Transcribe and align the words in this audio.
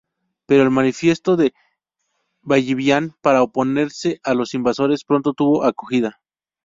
Pero 0.47 0.63
el 0.63 0.71
manifiesto 0.71 1.37
de 1.37 1.53
Ballivián 2.41 3.13
para 3.21 3.43
oponerse 3.43 4.19
a 4.23 4.33
los 4.33 4.55
invasores 4.55 5.03
pronto 5.03 5.33
tuvo 5.33 5.63
acogida. 5.63 6.19